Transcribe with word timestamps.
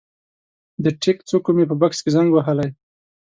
د 0.83 0.85
ټیک 1.01 1.17
څوکو 1.27 1.49
مې 1.55 1.63
په 1.69 1.75
بکس 1.81 1.99
کې 2.03 2.13
زنګ 2.15 2.29
وهلی 2.33 2.69